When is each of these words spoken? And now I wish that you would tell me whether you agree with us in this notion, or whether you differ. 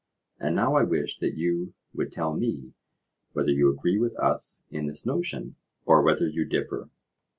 And 0.39 0.55
now 0.55 0.77
I 0.77 0.81
wish 0.83 1.19
that 1.19 1.37
you 1.37 1.75
would 1.93 2.11
tell 2.11 2.33
me 2.33 2.73
whether 3.33 3.51
you 3.51 3.69
agree 3.69 3.99
with 3.99 4.15
us 4.17 4.63
in 4.71 4.87
this 4.87 5.05
notion, 5.05 5.57
or 5.85 6.01
whether 6.01 6.27
you 6.27 6.43
differ. 6.43 6.89